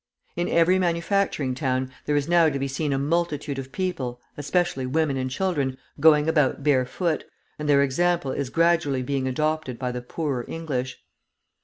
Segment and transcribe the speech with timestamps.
[0.35, 4.87] In every manufacturing town there is now to be seen a multitude of people, especially
[4.87, 7.23] women and children, going about barefoot,
[7.59, 11.03] and their example is gradually being adopted by the poorer English.